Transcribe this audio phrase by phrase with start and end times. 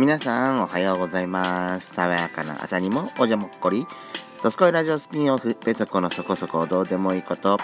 [0.00, 1.92] 皆さんおはようございます。
[1.92, 3.86] 爽やかな朝にもおじゃもっこり。
[4.42, 7.58] ドスコイラジオスピンオフ、ペソコのそこそこどうでもいいこと。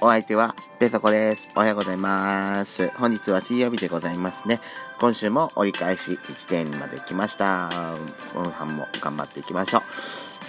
[0.00, 1.52] お相手はペソコです。
[1.54, 2.88] おはようございます。
[2.96, 4.58] 本日は水曜日でございますね。
[4.98, 7.68] 今週も折り返し1点まで来ました。
[8.32, 9.82] 後半も頑張っていきましょう。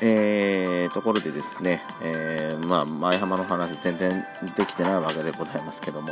[0.04, 4.24] えー、ところでですね、えー、まあ、前浜の話全然
[4.56, 6.08] できてないわけでございますけども、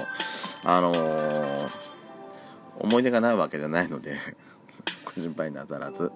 [0.65, 1.95] あのー、
[2.81, 4.17] 思い出がないわけじゃないので
[5.05, 6.11] ご心配なさらず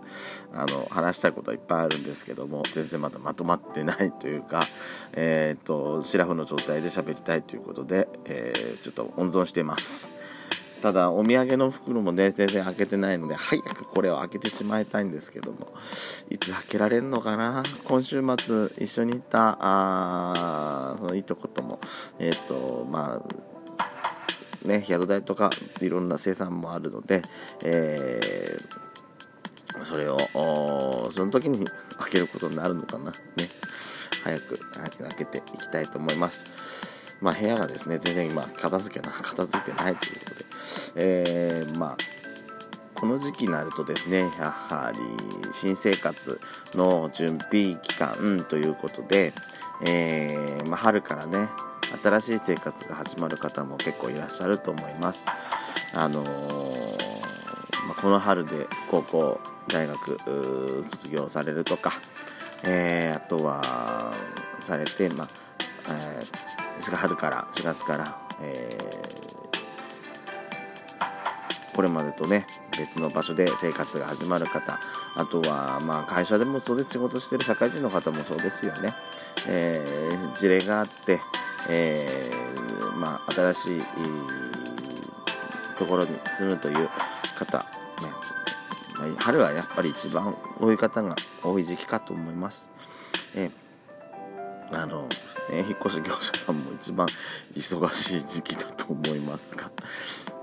[0.53, 4.61] あの話したいことはいっぱいあるんですけども全然まだまとまってないというか、
[5.13, 10.13] えーと、シラフの状態で喋りたいということで、えー、ちょっと温存しています。
[10.81, 15.67] ただお土産の袋もね全然開けてないので早くこれを開けてしまいたいんですけども
[16.29, 17.63] いつ開けられるのかな？
[17.83, 21.79] 今週末一緒に行ったあそのいとことも
[22.17, 23.88] えっ、とまあ
[24.65, 25.49] ね、宿代とか
[25.81, 27.21] いろんな生産もあるので、
[27.65, 30.17] えー、それを
[31.11, 31.65] その時に
[31.97, 33.05] 開けることになるのかな。
[33.05, 33.11] ね。
[34.23, 34.59] 早く
[34.99, 37.17] 開けていきたいと思います。
[37.21, 41.97] まあ部屋がですね全然今片付けな片付けてないということで、えー、まあ
[42.95, 44.99] この時期になるとですねやはり
[45.53, 46.39] 新生活
[46.75, 48.13] の準備期間
[48.49, 49.33] ということで、
[49.85, 51.47] えー、まあ、春からね
[51.97, 55.27] 新しい生活が始まる方も結構いらっしゃると思います。
[55.97, 61.91] あのー、まあ、この春で高校、大学卒業されるとか、
[62.67, 63.61] えー、あとは
[64.59, 65.27] されて、まあ
[65.89, 68.03] えー、春から4月から、
[68.41, 72.45] えー、これまでとね
[72.77, 74.79] 別の場所で生活が始まる方
[75.15, 78.89] あとは、まあ、会社でもそうです仕事してる社会人の方もそうですよね、
[79.47, 81.19] えー、事例があって
[81.71, 83.81] えー、まあ、新しい
[85.77, 86.89] ところに住むという
[87.37, 87.63] 方、ね、
[89.17, 92.71] 春はやっぱり一番多い方が多い時期かと思います。
[93.35, 95.07] えー、あの、
[95.51, 97.07] え引っ越し業者さんも一番
[97.55, 99.71] 忙しい時期だと思いますが、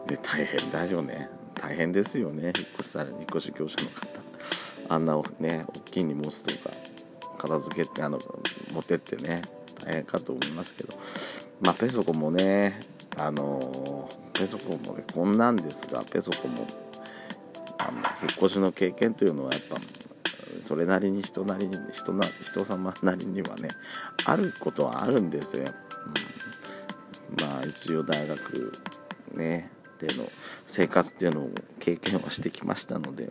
[0.06, 1.28] で大変だよね。
[1.54, 4.06] 大変ですよね、引っ越しされ引っ越し業者の方。
[4.88, 6.70] あんなね、大きい荷物とか
[7.38, 8.18] 片付けて、あの、
[8.72, 9.40] 持ってってね、
[9.84, 10.96] 大変かと思いますけど、
[11.62, 12.78] まあ、ペソコもね、
[13.18, 16.54] あのー、ペソコもね、こんなんですが、ペソコも、
[17.78, 19.76] あの、引っ越しの経験というのはやっぱ、
[20.62, 23.68] それなりに人なりに、人な、人様なりにはね、
[24.26, 25.64] あることはあるんですよ。
[27.30, 28.72] うん、まあ、一応大学、
[29.34, 30.28] ね、での
[30.66, 31.50] 生活っていうのを
[31.80, 33.30] 経験はしてきましたので、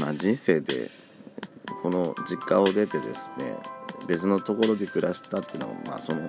[0.00, 0.90] まあ、人生で、
[1.82, 3.54] この実家を出てですね、
[4.06, 6.22] 別のところで暮らしたっていうのは、まあ、その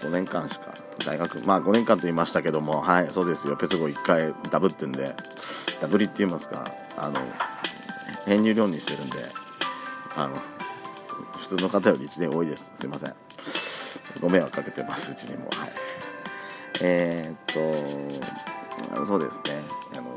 [0.00, 0.66] 5年間しか
[1.06, 3.56] 大学まあ5年間と言いましたけどもはいそうですよ。
[3.56, 5.04] ペソコ1回ダブってんで
[5.80, 6.64] ダブりって言いますか
[6.98, 7.14] あの
[8.26, 9.18] 編入量にしてるんで
[10.16, 10.36] あの
[11.40, 12.72] 普通の方より1年多いです。
[12.74, 13.14] すいません。
[14.22, 15.48] ご迷惑かけてますうちにも。
[15.50, 15.72] はい。
[16.84, 17.36] えー、っ
[18.96, 19.60] とそうですね。
[19.98, 20.08] あの、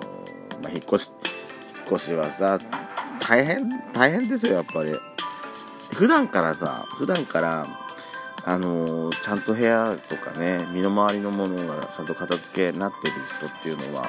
[0.64, 1.12] まあ、引っ越し
[1.90, 2.58] 引っ越しはさ
[3.20, 3.58] 大変
[3.94, 4.94] 大変ですよやっぱり。
[5.98, 7.66] 普段からさ普段から
[8.46, 14.04] あのー、ちゃんと部屋とかね身の回りのものがちゃんと片付けになってる人っていうのは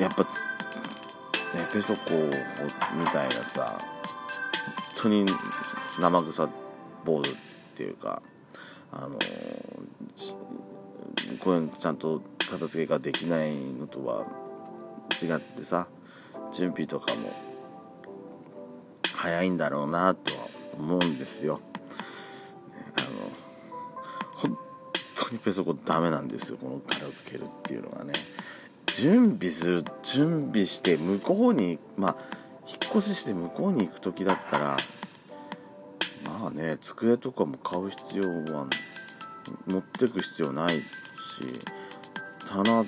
[0.00, 0.28] やっぱね
[1.70, 2.00] ペソコ
[2.98, 3.66] みたいなさ
[4.96, 5.26] 本当に
[6.00, 6.48] 生臭
[7.04, 7.34] 坊主っ
[7.76, 8.22] ていうか
[8.90, 14.24] あのー、こういうのちゃんと片付けができないのとは
[15.22, 15.88] 違ってさ
[16.54, 17.51] 準備とかも
[19.22, 21.60] 早いんだろうなとは思うんですよ。
[22.96, 23.08] あの
[24.32, 24.58] 本
[25.14, 28.12] 当にペソコダメなんですよこの片付けるっていうのはね。
[28.96, 32.16] 準備する準備して向こうにまあ
[32.66, 34.76] 引っ越しして向こうに行く時だったら
[36.40, 38.24] まあね机とかも買う必要
[38.54, 38.66] は
[39.70, 40.82] 持ってく必要ないし
[42.48, 42.84] 棚ほん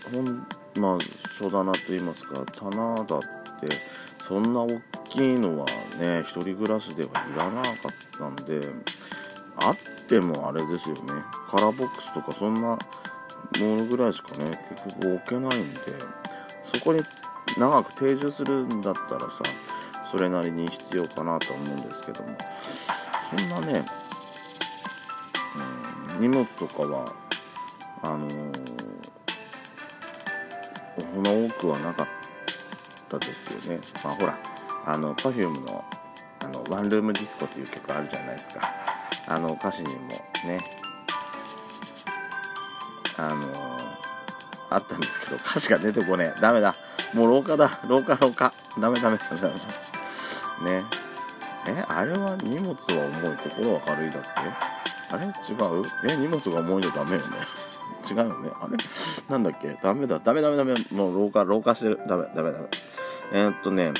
[0.82, 0.98] まあ
[1.40, 3.68] 書棚と言いますか棚だって
[4.18, 4.66] そんな大
[5.14, 5.66] きいのは
[6.00, 7.72] ね一人暮らしではいらなかっ
[8.18, 8.60] たんで
[9.56, 9.74] あっ
[10.08, 11.22] てもあれですよね。
[11.48, 12.76] カラーボックスとかそんなも
[13.76, 14.46] のぐらいしかね
[14.76, 15.80] 結局置けないんで
[16.74, 17.00] そこに
[17.56, 19.28] 長く定住するんだったらさ
[20.10, 22.36] それなりに必要かなと思うんですけども。
[23.36, 23.84] そんなね、
[26.16, 27.04] うん、荷物とかは
[28.02, 28.52] あのー、
[31.00, 32.06] そんな多くはなかっ
[33.08, 33.82] たですよね。
[34.04, 34.53] まあほら。
[34.86, 35.84] あの Perfume の
[36.44, 38.68] あの「ワンルームディスコ」っていう曲あるじゃないですか。
[39.28, 40.08] あの歌詞にも
[40.46, 40.60] ね
[43.16, 43.40] あの
[44.70, 46.40] あったんですけど歌詞が出てこねえ。
[46.40, 46.74] ダメだ。
[47.14, 47.70] もう廊下だ。
[47.88, 48.52] 廊下廊下。
[48.80, 49.16] ダメダメ。
[49.16, 49.54] ダメダメ。
[50.80, 50.84] ね。
[51.68, 52.76] えあれは荷物は
[53.22, 55.14] 重い心は軽いだっけ？
[55.14, 55.26] あれ？
[55.26, 55.82] 違う？
[56.10, 57.24] え荷物が重いのダメよね。
[58.10, 58.50] 違うよね。
[58.60, 58.76] あれ？
[59.30, 59.78] なんだっけ？
[59.82, 60.18] ダメだ。
[60.18, 60.74] ダメダメダメ。
[60.92, 62.00] もう廊下廊下してる。
[62.06, 62.66] ダメダメダメ。
[63.32, 63.92] えー、っとね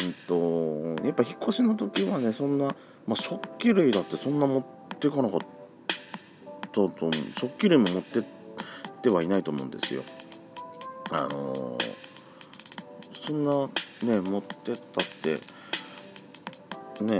[0.00, 2.66] えー、っとやっぱ引っ越しの時はねそんな、
[3.06, 4.64] まあ、食器類だってそんな持っ
[4.98, 6.90] てかなかったと
[7.38, 8.22] 食器類も持ってっ
[9.02, 10.02] てはいないと思うんですよ。
[11.12, 11.78] あのー、
[13.26, 13.50] そんな
[14.12, 15.30] ね持ってったって
[17.04, 17.18] ね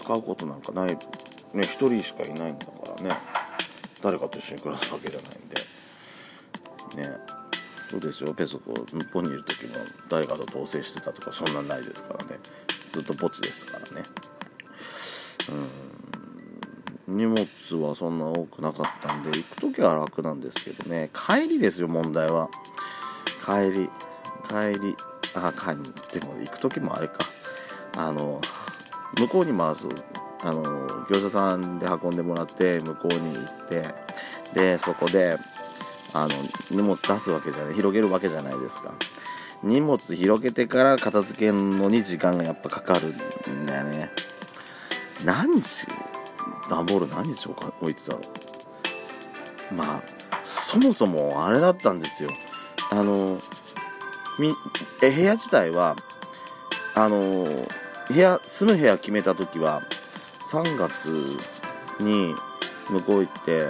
[0.00, 0.88] 使うことなんかない。
[0.88, 0.96] ね
[1.54, 2.72] 1人しかいないんだか
[3.02, 3.16] らね。
[4.02, 5.56] 誰かと一緒に暮らすわけじゃないんで。
[7.10, 7.29] ね。
[7.90, 8.32] そうですよ。
[8.34, 9.72] ペソコ日本にいる時も
[10.08, 12.38] 誰かと同棲してたとかそんなんないですからね。
[12.78, 14.02] ずっと墓地ですからね。
[17.08, 17.16] うん。
[17.18, 17.44] 荷物
[17.84, 21.10] はそんな多くなかったんで行く時は楽なんですけどね。
[21.12, 22.48] 帰りですよ問題は。
[23.44, 23.90] 帰り。
[24.48, 24.94] 帰り
[25.34, 26.20] あ帰り。
[26.20, 27.14] でも行く時もあれか。
[27.98, 28.40] あの
[29.18, 29.88] 向こうに回す
[30.44, 30.62] あの
[31.10, 33.82] 業者さんで運んでもらって向こうに行って
[34.54, 35.36] でそこで
[36.14, 36.28] あの
[36.70, 38.92] 荷物出すわけじゃない広げるわけじゃないですか。
[39.62, 43.08] 荷物広げてから片付けるのに時間がやっぱかかる
[43.52, 44.10] んだよね。
[45.24, 45.86] 何時
[46.70, 48.20] 段ボール何日置いてたの
[49.76, 50.02] まあ
[50.44, 52.30] そもそもあれだったんですよ。
[52.92, 53.36] あの
[54.38, 54.52] み
[55.02, 55.94] え部屋自体は
[56.94, 57.44] あの
[58.08, 59.82] 部屋住む部屋決めた時は
[60.50, 61.12] 3月
[62.02, 62.34] に
[62.90, 63.60] 向こう行って、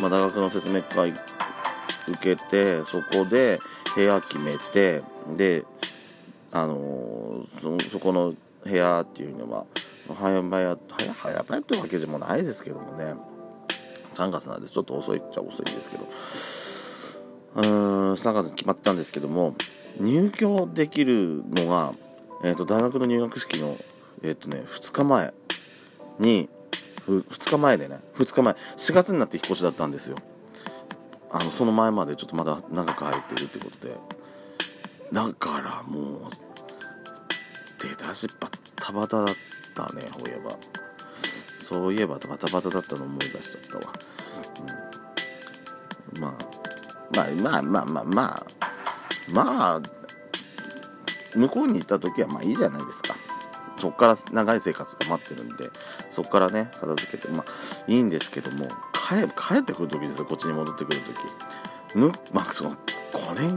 [0.00, 1.12] まあ、大学の説明会
[2.08, 3.58] 受けてそこで
[3.96, 5.02] 部屋決めて
[5.36, 5.64] で
[6.52, 8.34] あのそそこの
[8.64, 9.64] 部屋っていうのは
[10.08, 10.50] 早々
[11.14, 13.14] 早々ってわけでもないですけどもね。
[14.14, 16.06] 3月なんでちょっと遅いっちゃ遅いんですけど。
[17.56, 17.68] うー
[18.12, 19.54] ん3月に決まったんですけども
[20.00, 21.92] 入居できるのが、
[22.42, 23.76] えーと、大学の入学式の、
[24.22, 25.32] えーとね、2日前
[26.18, 26.48] に
[27.06, 30.16] 2日前でね2日前4月になって引っ越しだったんですよ。
[31.36, 33.96] あのその前までちょっとまだ長く入ってるってことで。
[35.12, 36.30] だからもう
[37.82, 39.26] 出だしバッタバタだっ
[39.74, 40.50] たねそういえば。
[41.58, 43.94] そういえばバタバタだったの思い出しちゃったわ、
[46.16, 46.32] うん、まあ
[47.42, 48.36] まあまあまあまあ
[49.34, 49.80] まあ
[51.36, 53.16] 向こうに行った時はまあいいじゃないですか。
[53.76, 55.64] そっから長い生活が待ってるんで
[56.12, 57.44] そこからね片付けてまあ
[57.88, 58.93] いいんですけども。
[59.04, 59.16] 帰
[59.54, 61.00] 帰ってくる時ですよこっちに戻ってくる
[61.92, 61.98] 時。
[61.98, 62.70] ぬまあその
[63.12, 63.50] 5年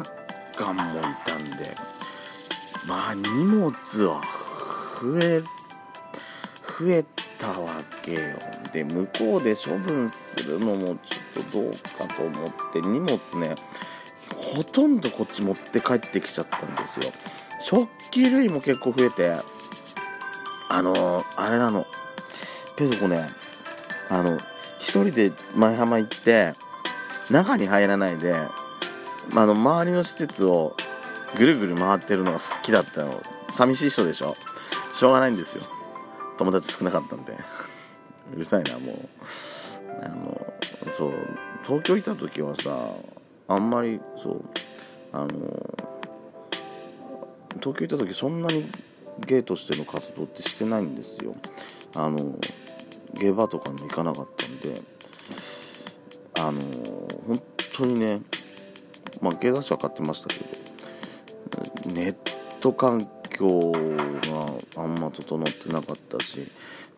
[0.57, 1.97] 間もいたんで。
[2.87, 3.71] まあ荷物
[4.05, 4.21] は
[5.01, 7.05] 増え増え
[7.37, 7.71] たわ
[8.03, 8.19] けよ。
[8.73, 10.97] で向こうで処分するのもちょっ
[11.51, 13.55] とどうかと思って荷物ね
[14.55, 17.11] ほとんどこっち持って帰ってきちゃったんですよ。
[17.61, 19.31] 食器類も結構増えて
[20.69, 21.85] あのー、あれなの。
[22.77, 23.25] ペソコね
[24.09, 24.37] あの
[24.87, 26.53] 一人で舞浜行って
[27.29, 28.33] 中に入らないで、
[29.35, 30.77] まあ、の周りの施設を
[31.37, 33.11] ぐるぐる回ってるのが好きだったの。
[33.49, 34.33] 寂しい人でしょ。
[34.95, 35.63] しょうがないんですよ。
[36.37, 37.33] 友達少なかったんで。
[38.33, 38.97] うるさいなもう。
[40.01, 40.53] あの
[40.97, 41.11] そう
[41.65, 42.91] 東京行った時はさ
[43.49, 44.45] あんまりそう
[45.11, 45.27] あの
[47.59, 48.65] 東京行った時そんなに
[49.25, 51.35] ゲイとしての活動ってしてないんですよ。
[51.97, 52.17] あの
[53.17, 54.73] 下馬とかにも行かなかったんで
[56.39, 56.59] あの
[57.27, 57.41] 本
[57.77, 58.21] 当にね
[59.21, 62.15] まあ芸雑誌は買ってましたけどネッ
[62.59, 66.47] ト環境があんま整ってなかったし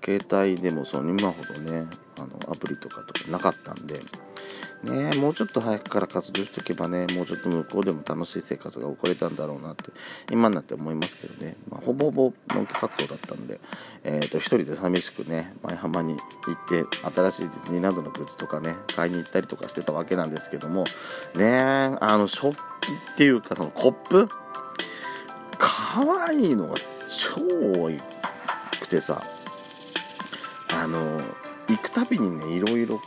[0.03, 1.85] 携帯でもその今ほどね
[2.19, 3.95] あのアプリとかとかなかったんで
[4.83, 9.91] ねもうちょっと早くから活動しとけばねもうちょっと向こうでも楽しい生活が送れたんだろうなって
[10.31, 13.59] 今になって思いますけどね、まあ、ほぼほぼ農家活動だったんで、
[14.03, 16.19] えー、と一人で寂しくね舞浜に行っ
[16.67, 20.85] て新しいディズニーランドのグッズとかね買いに行ったりとかしてたわけなんですけども
[21.35, 21.59] ね
[22.01, 22.57] あの食器
[23.13, 24.27] っていうかそのコップ？
[25.57, 26.75] 可愛いのが
[27.09, 27.89] 超多
[28.79, 29.19] くてさ
[30.75, 31.21] あの
[31.67, 33.01] 行くたびにねいろいろ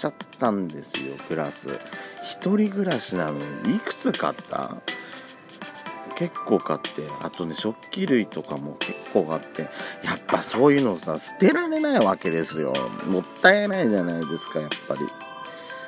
[0.00, 1.66] ちゃったんですよプラス。
[1.66, 4.76] 1人暮らしなのにいくつ買った？
[6.16, 7.02] 結構買って。
[7.22, 9.62] あとね食器類とかも結構買って。
[9.62, 9.70] やっ
[10.26, 12.72] ぱそういうのさ捨てられないわけですよ。
[13.08, 15.00] もったいないじゃないですかやっぱり。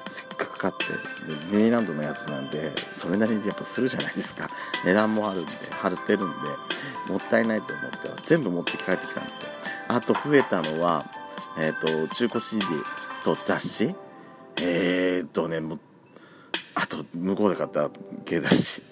[0.06, 0.86] せっかく買って。
[1.26, 4.46] でディズニーランドのやつなんでそれなりにやっぱするじゃないですか。
[4.84, 6.26] 値段もあるんで貼ってるんで
[7.10, 9.52] もったいないと思っては全部持って帰ってきたんですよ。
[9.88, 11.02] あと増えたのは
[11.58, 12.64] えっ、ー、と中古 CD
[13.24, 13.94] と雑誌？
[14.60, 15.80] えー、とねもう
[16.74, 17.90] あと向こうで買った
[18.24, 18.82] 芸雑誌。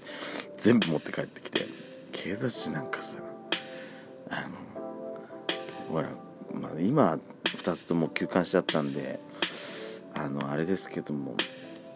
[0.58, 1.80] 全部持って帰ってきて。
[2.22, 3.14] 経出しなんかさ
[4.28, 4.48] あの
[5.88, 6.10] ほら、
[6.52, 9.18] まあ、今2つとも休館しちゃったんで
[10.14, 11.34] あのあれですけども、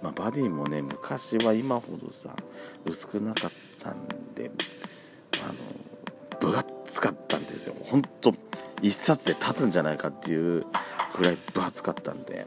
[0.03, 2.35] まあ、バディもね昔は今ほどさ
[2.87, 3.51] 薄くなかっ
[3.83, 4.51] たんで
[5.45, 5.49] あ
[6.43, 7.75] の分厚かったんですよ。
[7.75, 8.35] ほんと
[8.85, 10.63] 1冊で立つんじゃないかっていう
[11.15, 12.45] くらい分厚かったんで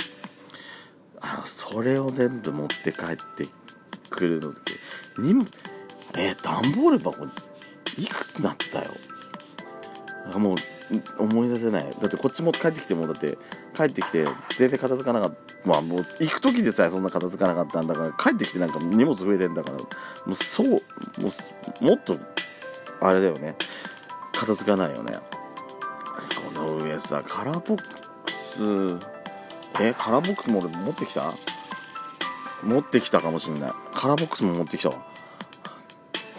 [1.20, 3.44] あのそれを全部持って帰って
[4.10, 4.60] くるので
[5.20, 5.44] に
[6.18, 7.26] え、段ボール箱
[7.98, 10.40] いくつなったよ。
[10.40, 10.58] もう
[11.20, 11.82] 思い出せない。
[11.84, 13.38] だってこっちも帰ってきてもだって
[13.76, 14.26] 帰ってきて
[14.58, 15.38] 全然片付かなかった。
[15.68, 19.84] まあもう行く時でさえそんな片付かなかったんだから帰ってきてなんか荷物増えてんだからも
[20.32, 20.78] うそうも
[21.82, 22.16] うもっと
[23.02, 23.56] あれだよね。
[24.34, 25.14] 片付かないよね。
[26.76, 29.08] 上さカラーボックス。
[29.82, 31.34] えカラーボックスも俺持ってきた？
[32.64, 33.72] 持ってきたかもしんない。
[33.94, 34.96] カラーボックスも持ってきたわ。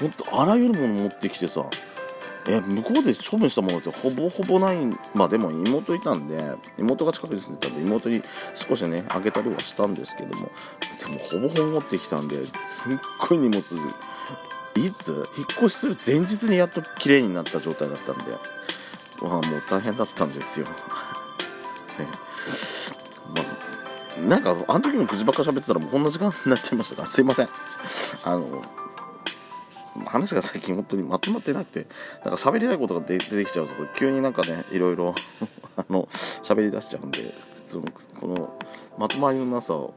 [0.00, 1.64] ほんとあらゆるもの持ってきてさ。
[2.50, 4.78] え向こうで処分したものってほぼほぼない
[5.14, 6.38] まあでも妹いたんで
[6.78, 8.22] 妹が近くに住んでたんで妹に
[8.54, 10.32] 少しねあげたりはしたんですけども。
[10.32, 12.92] でもほぼほぼ持ってきたんですっ
[13.28, 13.58] ごい荷物。
[13.60, 13.62] い
[14.90, 15.12] つ？
[15.36, 18.24] 引っ越しする前日にやっと綺麗になった状態だったんで。
[19.22, 20.66] まあもう大変だったんですよ。
[21.98, 22.08] ね。
[23.34, 23.68] まあ
[24.28, 27.48] なんかあの時もくじばっか喋ってたらもうこんな時間になっちゃいましたからすいません。
[28.24, 28.62] あの
[30.06, 31.86] 話が最近本当にまとまってなくて
[32.24, 35.14] なんか喋りたいことが出てきちゃうと急になんかねいろいろ
[35.76, 36.08] あの
[36.42, 37.34] 喋り出しちゃうんで
[37.66, 37.84] その
[38.20, 38.58] この
[38.96, 39.94] まとまりのなさを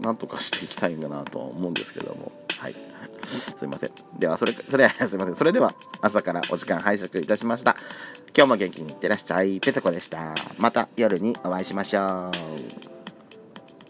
[0.00, 2.32] なんとかしていきたいんだなとは思うんですけども。
[2.58, 2.93] はい。
[3.26, 4.18] すいません。
[4.18, 5.36] ではそれそれ すいません。
[5.36, 7.76] それでは朝からお時間拝借いたしました。
[8.36, 9.60] 今日も元気にいってらっしゃい。
[9.60, 10.34] ペテコでした。
[10.58, 12.30] また夜にお会いしましょ
[12.90, 12.93] う。